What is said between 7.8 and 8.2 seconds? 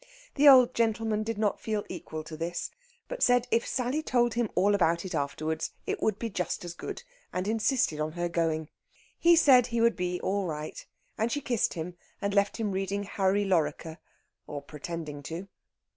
on